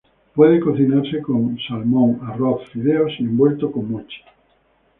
Puede 0.33 0.59
cocinarse 0.59 1.21
con 1.21 1.59
salmón, 1.67 2.21
arroz, 2.23 2.67
fideos 2.73 3.13
y 3.19 3.23
envuelto 3.25 3.71
con 3.71 3.91
mochi. 3.91 4.17